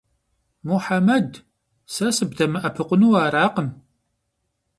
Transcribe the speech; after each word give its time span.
Мухьэмэд, 0.67 1.31
сэ 1.93 2.07
сыбдэмыӀэпыкъуну 2.15 3.15
аракъым. 3.23 3.69